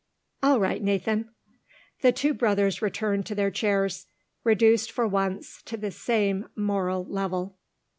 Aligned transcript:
"All 0.41 0.59
right, 0.59 0.81
Nathan." 0.81 1.29
The 2.01 2.11
two 2.11 2.33
brothers 2.33 2.81
returned 2.81 3.27
to 3.27 3.35
their 3.35 3.51
chairs; 3.51 4.07
reduced 4.43 4.89
for 4.91 5.07
once 5.07 5.61
to 5.65 5.77
the 5.77 5.91
same 5.91 6.49
moral 6.55 7.05
level. 7.05 7.55